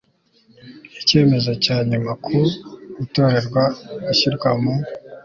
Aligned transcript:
Icyemezo 0.99 1.51
cya 1.63 1.77
nyuma 1.89 2.11
ku 2.25 2.39
utorerwa 3.03 3.63
gushyirwa 4.05 4.49
mu 4.61 4.73